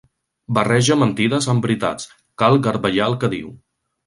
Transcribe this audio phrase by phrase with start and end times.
[0.57, 2.09] Barreja mentides amb veritats:
[2.45, 3.55] cal garbellar el que diu.